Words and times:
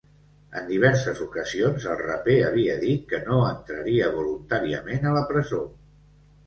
En 0.59 0.63
diverses 0.69 1.21
ocasions, 1.25 1.85
el 1.91 2.01
raper 2.05 2.39
havia 2.47 2.79
dit 2.87 3.07
que 3.13 3.23
no 3.29 3.39
entraria 3.53 4.11
voluntàriament 4.19 5.11
a 5.11 5.15
la 5.21 5.27
presó. 5.35 5.67